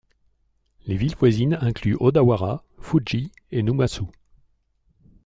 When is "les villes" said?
0.87-1.15